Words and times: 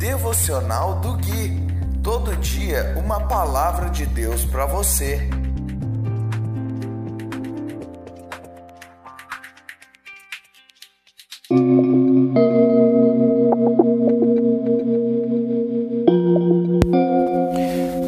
Devocional 0.00 0.98
do 1.00 1.12
Gui. 1.18 1.60
Todo 2.02 2.34
dia 2.36 2.94
uma 2.96 3.20
palavra 3.20 3.90
de 3.90 4.06
Deus 4.06 4.46
para 4.46 4.64
você. 4.64 5.28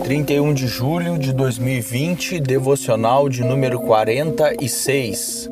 Trinta 0.02 0.32
e 0.32 0.40
um 0.40 0.54
de 0.54 0.66
julho 0.66 1.18
de 1.18 1.34
2020, 1.34 2.40
devocional 2.40 3.28
de 3.28 3.44
número 3.44 3.78
quarenta 3.80 4.56
e 4.58 4.66
seis. 4.66 5.46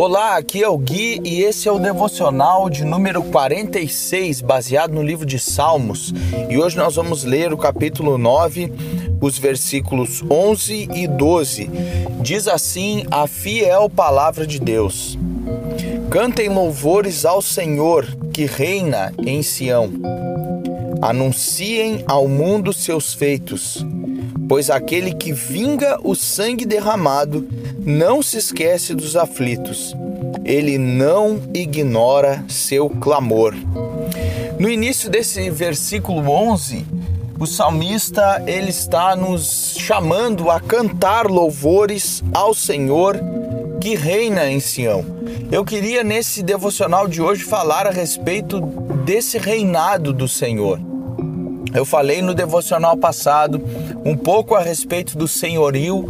Olá, 0.00 0.36
aqui 0.36 0.62
é 0.62 0.68
o 0.68 0.78
Gui 0.78 1.20
e 1.24 1.42
esse 1.42 1.68
é 1.68 1.72
o 1.72 1.78
devocional 1.80 2.70
de 2.70 2.84
número 2.84 3.20
46, 3.20 4.40
baseado 4.40 4.94
no 4.94 5.02
livro 5.02 5.26
de 5.26 5.40
Salmos. 5.40 6.14
E 6.48 6.56
hoje 6.56 6.76
nós 6.76 6.94
vamos 6.94 7.24
ler 7.24 7.52
o 7.52 7.58
capítulo 7.58 8.16
9, 8.16 8.72
os 9.20 9.36
versículos 9.36 10.22
11 10.30 10.88
e 10.94 11.08
12. 11.08 11.68
Diz 12.20 12.46
assim 12.46 13.06
a 13.10 13.26
fiel 13.26 13.90
palavra 13.90 14.46
de 14.46 14.60
Deus: 14.60 15.18
Cantem 16.12 16.48
louvores 16.48 17.24
ao 17.24 17.42
Senhor 17.42 18.06
que 18.32 18.44
reina 18.44 19.12
em 19.26 19.42
Sião. 19.42 19.90
Anunciem 21.02 22.04
ao 22.06 22.28
mundo 22.28 22.72
seus 22.72 23.14
feitos, 23.14 23.84
pois 24.48 24.70
aquele 24.70 25.12
que 25.12 25.32
vinga 25.32 25.98
o 26.04 26.14
sangue 26.14 26.64
derramado 26.64 27.48
não 27.88 28.22
se 28.22 28.36
esquece 28.36 28.94
dos 28.94 29.16
aflitos, 29.16 29.96
ele 30.44 30.76
não 30.76 31.40
ignora 31.54 32.44
seu 32.46 32.90
clamor. 32.90 33.54
No 34.60 34.68
início 34.68 35.08
desse 35.08 35.48
versículo 35.48 36.30
11, 36.30 36.84
o 37.40 37.46
salmista 37.46 38.42
ele 38.46 38.68
está 38.68 39.16
nos 39.16 39.74
chamando 39.78 40.50
a 40.50 40.60
cantar 40.60 41.28
louvores 41.28 42.22
ao 42.34 42.52
Senhor 42.52 43.18
que 43.80 43.94
reina 43.94 44.50
em 44.50 44.60
Sião. 44.60 45.02
Eu 45.50 45.64
queria 45.64 46.04
nesse 46.04 46.42
devocional 46.42 47.08
de 47.08 47.22
hoje 47.22 47.42
falar 47.42 47.86
a 47.86 47.90
respeito 47.90 48.60
desse 49.06 49.38
reinado 49.38 50.12
do 50.12 50.28
Senhor. 50.28 50.78
Eu 51.72 51.86
falei 51.86 52.20
no 52.20 52.34
devocional 52.34 52.98
passado 52.98 53.62
um 54.04 54.14
pouco 54.14 54.54
a 54.54 54.60
respeito 54.60 55.16
do 55.16 55.26
senhorio 55.26 56.04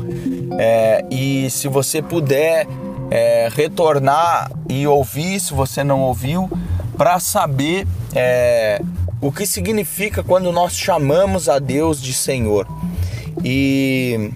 é, 0.58 1.04
e 1.10 1.50
se 1.50 1.68
você 1.68 2.00
puder 2.00 2.66
é, 3.10 3.48
retornar 3.52 4.50
e 4.68 4.86
ouvir, 4.86 5.40
se 5.40 5.52
você 5.52 5.82
não 5.82 6.00
ouviu, 6.00 6.48
para 6.96 7.18
saber 7.20 7.86
é, 8.14 8.80
o 9.20 9.32
que 9.32 9.46
significa 9.46 10.22
quando 10.22 10.52
nós 10.52 10.76
chamamos 10.76 11.48
a 11.48 11.58
Deus 11.58 12.00
de 12.00 12.12
Senhor. 12.12 12.66
E 13.44 14.30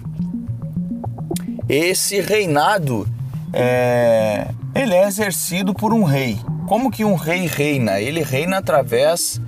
esse 1.67 2.21
reinado 2.21 3.07
é, 3.51 4.47
ele 4.75 4.93
é 4.93 5.07
exercido 5.07 5.73
por 5.73 5.93
um 5.93 6.03
rei. 6.03 6.39
Como 6.67 6.89
que 6.89 7.05
um 7.05 7.15
rei 7.15 7.45
reina? 7.45 7.99
Ele 7.99 8.23
reina 8.23 8.57
através 8.57 9.39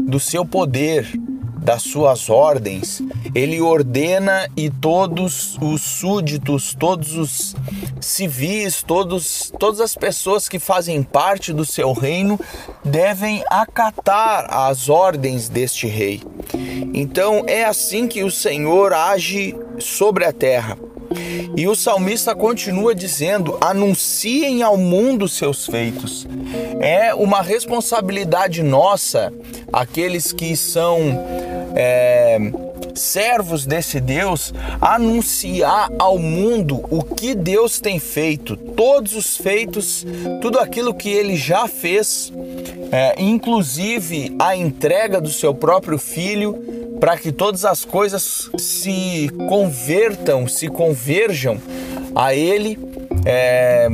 do 0.00 0.18
seu 0.18 0.44
poder, 0.44 1.06
das 1.62 1.82
suas 1.82 2.28
ordens, 2.28 3.00
ele 3.34 3.60
ordena 3.60 4.48
e 4.56 4.68
todos 4.68 5.56
os 5.60 5.80
súditos, 5.80 6.74
todos 6.74 7.16
os 7.16 7.54
civis, 8.00 8.82
todos, 8.82 9.52
todas 9.58 9.80
as 9.80 9.94
pessoas 9.94 10.48
que 10.48 10.58
fazem 10.58 11.04
parte 11.04 11.52
do 11.52 11.64
seu 11.64 11.92
reino 11.92 12.38
devem 12.84 13.44
acatar 13.48 14.52
as 14.52 14.88
ordens 14.88 15.48
deste 15.48 15.86
rei. 15.86 16.20
Então 16.92 17.44
é 17.46 17.64
assim 17.64 18.08
que 18.08 18.24
o 18.24 18.30
Senhor 18.30 18.92
age 18.92 19.56
sobre 19.78 20.24
a 20.24 20.32
terra. 20.32 20.76
E 21.56 21.68
o 21.68 21.76
salmista 21.76 22.34
continua 22.34 22.94
dizendo: 22.94 23.58
anunciem 23.60 24.62
ao 24.62 24.76
mundo 24.76 25.28
seus 25.28 25.66
feitos. 25.66 26.26
É 26.80 27.14
uma 27.14 27.42
responsabilidade 27.42 28.62
nossa, 28.62 29.32
aqueles 29.72 30.32
que 30.32 30.56
são 30.56 31.51
é, 31.74 32.38
servos 32.94 33.66
desse 33.66 34.00
Deus, 34.00 34.52
anunciar 34.80 35.90
ao 35.98 36.18
mundo 36.18 36.84
o 36.90 37.02
que 37.02 37.34
Deus 37.34 37.80
tem 37.80 37.98
feito, 37.98 38.56
todos 38.56 39.14
os 39.14 39.36
feitos, 39.36 40.04
tudo 40.40 40.58
aquilo 40.58 40.94
que 40.94 41.10
ele 41.10 41.36
já 41.36 41.66
fez, 41.66 42.32
é, 42.90 43.14
inclusive 43.18 44.34
a 44.38 44.56
entrega 44.56 45.20
do 45.20 45.30
seu 45.30 45.54
próprio 45.54 45.98
filho 45.98 46.82
para 47.02 47.16
que 47.16 47.32
todas 47.32 47.64
as 47.64 47.84
coisas 47.84 48.48
se 48.56 49.28
convertam, 49.48 50.46
se 50.46 50.68
converjam 50.68 51.58
a 52.14 52.32
Ele, 52.32 52.78
é, 53.24 53.88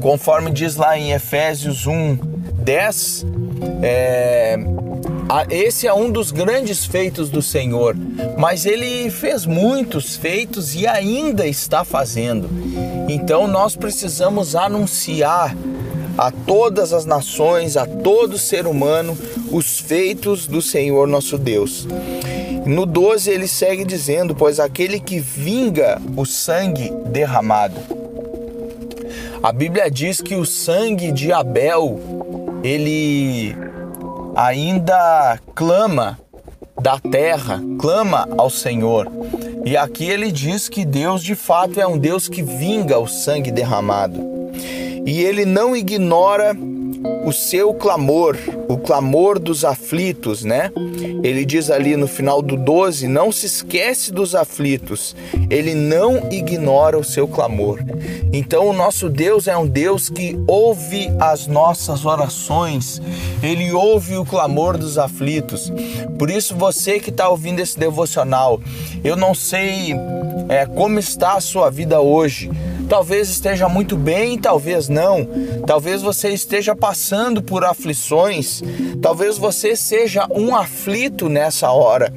conforme 0.00 0.50
diz 0.50 0.74
lá 0.74 0.98
em 0.98 1.12
Efésios 1.12 1.86
1, 1.86 2.18
10. 2.64 3.26
É, 3.82 4.58
esse 5.48 5.86
é 5.86 5.94
um 5.94 6.10
dos 6.10 6.32
grandes 6.32 6.84
feitos 6.84 7.30
do 7.30 7.40
Senhor, 7.40 7.96
mas 8.36 8.66
ele 8.66 9.08
fez 9.10 9.46
muitos 9.46 10.16
feitos 10.16 10.74
e 10.74 10.88
ainda 10.88 11.46
está 11.46 11.84
fazendo. 11.84 12.50
Então 13.08 13.46
nós 13.46 13.76
precisamos 13.76 14.56
anunciar 14.56 15.56
a 16.18 16.32
todas 16.32 16.92
as 16.92 17.06
nações, 17.06 17.76
a 17.76 17.86
todo 17.86 18.36
ser 18.36 18.66
humano, 18.66 19.16
os 19.52 19.78
feitos 19.78 20.48
do 20.48 20.60
Senhor 20.60 21.06
nosso 21.06 21.38
Deus. 21.38 21.86
No 22.66 22.84
12 22.84 23.30
ele 23.30 23.46
segue 23.46 23.84
dizendo: 23.84 24.34
Pois 24.34 24.58
aquele 24.58 24.98
que 24.98 25.20
vinga 25.20 26.02
o 26.16 26.26
sangue 26.26 26.92
derramado. 27.06 27.76
A 29.42 29.52
Bíblia 29.52 29.90
diz 29.90 30.20
que 30.20 30.34
o 30.34 30.44
sangue 30.44 31.10
de 31.12 31.32
Abel, 31.32 31.98
ele 32.62 33.69
ainda 34.46 35.38
clama 35.54 36.18
da 36.80 36.98
terra, 36.98 37.60
clama 37.78 38.26
ao 38.38 38.48
Senhor. 38.48 39.06
E 39.64 39.76
aqui 39.76 40.08
ele 40.08 40.32
diz 40.32 40.68
que 40.68 40.84
Deus 40.84 41.22
de 41.22 41.34
fato 41.34 41.78
é 41.78 41.86
um 41.86 41.98
Deus 41.98 42.28
que 42.28 42.42
vinga 42.42 42.98
o 42.98 43.06
sangue 43.06 43.50
derramado 43.50 44.30
e 45.06 45.22
ele 45.22 45.44
não 45.44 45.76
ignora 45.76 46.56
o 47.24 47.32
seu 47.32 47.72
clamor, 47.72 48.36
o 48.68 48.76
clamor 48.76 49.38
dos 49.38 49.64
aflitos, 49.64 50.44
né? 50.44 50.72
Ele 51.22 51.44
diz 51.44 51.70
ali 51.70 51.96
no 51.96 52.06
final 52.06 52.42
do 52.42 52.56
12: 52.56 53.06
não 53.06 53.30
se 53.30 53.46
esquece 53.46 54.12
dos 54.12 54.34
aflitos, 54.34 55.14
ele 55.48 55.74
não 55.74 56.28
ignora 56.30 56.98
o 56.98 57.04
seu 57.04 57.28
clamor. 57.28 57.78
Então, 58.32 58.68
o 58.68 58.72
nosso 58.72 59.08
Deus 59.08 59.48
é 59.48 59.56
um 59.56 59.66
Deus 59.66 60.08
que 60.08 60.38
ouve 60.46 61.08
as 61.18 61.46
nossas 61.46 62.04
orações, 62.04 63.00
ele 63.42 63.72
ouve 63.72 64.16
o 64.16 64.24
clamor 64.24 64.76
dos 64.76 64.98
aflitos. 64.98 65.72
Por 66.18 66.30
isso, 66.30 66.54
você 66.54 66.98
que 66.98 67.10
está 67.10 67.28
ouvindo 67.28 67.60
esse 67.60 67.78
devocional, 67.78 68.60
eu 69.04 69.16
não 69.16 69.34
sei 69.34 69.94
é, 70.48 70.66
como 70.66 70.98
está 70.98 71.34
a 71.34 71.40
sua 71.40 71.70
vida 71.70 72.00
hoje 72.00 72.50
Talvez 72.90 73.30
esteja 73.30 73.68
muito 73.68 73.96
bem, 73.96 74.36
talvez 74.36 74.88
não. 74.88 75.24
Talvez 75.64 76.02
você 76.02 76.30
esteja 76.30 76.74
passando 76.74 77.40
por 77.40 77.64
aflições. 77.64 78.60
Talvez 79.00 79.38
você 79.38 79.76
seja 79.76 80.26
um 80.28 80.56
aflito 80.56 81.28
nessa 81.28 81.70
hora. 81.70 82.12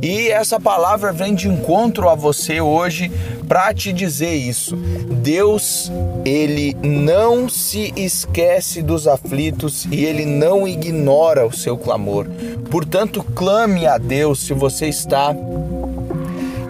E 0.00 0.28
essa 0.28 0.58
palavra 0.58 1.12
vem 1.12 1.34
de 1.34 1.46
encontro 1.46 2.08
a 2.08 2.14
você 2.14 2.58
hoje 2.58 3.12
para 3.46 3.74
te 3.74 3.92
dizer 3.92 4.32
isso. 4.32 4.76
Deus, 4.76 5.92
ele 6.24 6.74
não 6.82 7.46
se 7.46 7.92
esquece 7.94 8.80
dos 8.80 9.06
aflitos 9.06 9.86
e 9.90 10.06
ele 10.06 10.24
não 10.24 10.66
ignora 10.66 11.46
o 11.46 11.52
seu 11.52 11.76
clamor. 11.76 12.26
Portanto, 12.70 13.22
clame 13.34 13.86
a 13.86 13.98
Deus 13.98 14.40
se 14.40 14.54
você 14.54 14.86
está 14.86 15.36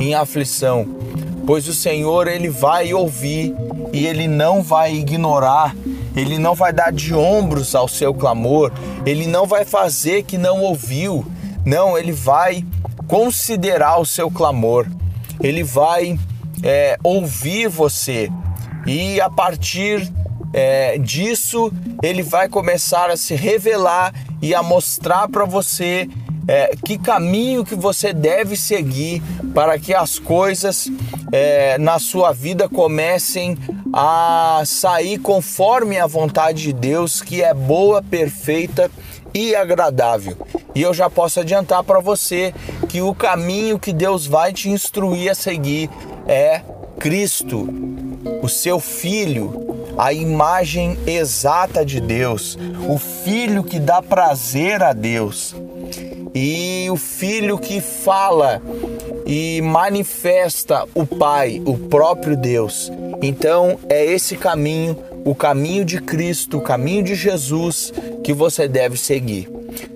em 0.00 0.12
aflição 0.12 1.03
pois 1.46 1.68
o 1.68 1.74
Senhor 1.74 2.28
ele 2.28 2.48
vai 2.48 2.92
ouvir 2.94 3.54
e 3.92 4.06
ele 4.06 4.26
não 4.26 4.62
vai 4.62 4.94
ignorar, 4.94 5.74
ele 6.16 6.38
não 6.38 6.54
vai 6.54 6.72
dar 6.72 6.92
de 6.92 7.14
ombros 7.14 7.74
ao 7.74 7.88
seu 7.88 8.14
clamor, 8.14 8.72
ele 9.04 9.26
não 9.26 9.46
vai 9.46 9.64
fazer 9.64 10.22
que 10.24 10.38
não 10.38 10.62
ouviu, 10.62 11.24
não, 11.64 11.96
ele 11.98 12.12
vai 12.12 12.64
considerar 13.06 13.98
o 13.98 14.06
seu 14.06 14.30
clamor, 14.30 14.86
ele 15.40 15.62
vai 15.62 16.18
é, 16.62 16.98
ouvir 17.02 17.68
você. 17.68 18.30
E 18.86 19.20
a 19.20 19.30
partir 19.30 20.12
é, 20.52 20.98
disso 20.98 21.72
ele 22.02 22.22
vai 22.22 22.48
começar 22.48 23.10
a 23.10 23.16
se 23.16 23.34
revelar 23.34 24.14
e 24.40 24.54
a 24.54 24.62
mostrar 24.62 25.28
para 25.28 25.44
você 25.44 26.08
é, 26.46 26.74
que 26.84 26.98
caminho 26.98 27.64
que 27.64 27.74
você 27.74 28.12
deve 28.12 28.56
seguir 28.56 29.22
para 29.54 29.78
que 29.78 29.94
as 29.94 30.18
coisas 30.18 30.90
é, 31.32 31.78
na 31.78 31.98
sua 31.98 32.32
vida 32.32 32.68
comecem 32.68 33.56
a 33.92 34.62
sair 34.66 35.18
conforme 35.18 35.98
a 35.98 36.06
vontade 36.06 36.62
de 36.62 36.72
Deus, 36.72 37.22
que 37.22 37.42
é 37.42 37.54
boa, 37.54 38.02
perfeita 38.02 38.90
e 39.32 39.54
agradável. 39.54 40.36
E 40.74 40.82
eu 40.82 40.92
já 40.92 41.08
posso 41.08 41.40
adiantar 41.40 41.82
para 41.84 42.00
você 42.00 42.52
que 42.88 43.00
o 43.00 43.14
caminho 43.14 43.78
que 43.78 43.92
Deus 43.92 44.26
vai 44.26 44.52
te 44.52 44.68
instruir 44.68 45.30
a 45.30 45.34
seguir 45.34 45.88
é 46.26 46.60
Cristo, 46.98 47.68
o 48.42 48.48
seu 48.48 48.80
filho, 48.80 49.92
a 49.96 50.12
imagem 50.12 50.98
exata 51.06 51.84
de 51.84 52.00
Deus, 52.00 52.58
o 52.88 52.98
filho 52.98 53.62
que 53.62 53.78
dá 53.78 54.02
prazer 54.02 54.82
a 54.82 54.92
Deus 54.92 55.54
e 56.34 56.88
o 56.90 56.96
filho 56.96 57.56
que 57.56 57.80
fala 57.80 58.60
e 59.24 59.62
manifesta 59.62 60.84
o 60.94 61.06
Pai, 61.06 61.62
o 61.64 61.78
próprio 61.78 62.36
Deus. 62.36 62.90
Então 63.22 63.78
é 63.88 64.04
esse 64.04 64.36
caminho, 64.36 64.98
o 65.24 65.34
caminho 65.34 65.84
de 65.84 66.00
Cristo, 66.00 66.58
o 66.58 66.60
caminho 66.60 67.04
de 67.04 67.14
Jesus 67.14 67.92
que 68.24 68.32
você 68.32 68.66
deve 68.66 68.96
seguir. 68.96 69.48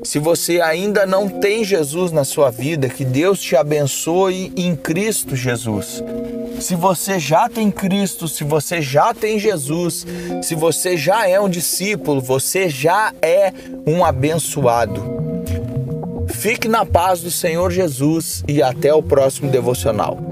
Se 0.02 0.18
você 0.18 0.60
ainda 0.60 1.04
não 1.04 1.28
tem 1.28 1.64
Jesus 1.64 2.12
na 2.12 2.24
sua 2.24 2.50
vida, 2.50 2.88
que 2.88 3.04
Deus 3.04 3.40
te 3.40 3.56
abençoe 3.56 4.52
em 4.56 4.74
Cristo 4.74 5.36
Jesus. 5.36 6.02
Se 6.60 6.74
você 6.74 7.18
já 7.18 7.48
tem 7.48 7.70
Cristo, 7.70 8.26
se 8.26 8.42
você 8.42 8.80
já 8.80 9.14
tem 9.14 9.38
Jesus, 9.38 10.06
se 10.42 10.54
você 10.54 10.96
já 10.96 11.28
é 11.28 11.40
um 11.40 11.48
discípulo, 11.48 12.20
você 12.20 12.68
já 12.68 13.12
é 13.22 13.52
um 13.86 14.04
abençoado. 14.04 15.17
Fique 16.38 16.68
na 16.68 16.86
paz 16.86 17.20
do 17.20 17.32
Senhor 17.32 17.68
Jesus 17.72 18.44
e 18.46 18.62
até 18.62 18.94
o 18.94 19.02
próximo 19.02 19.50
devocional. 19.50 20.27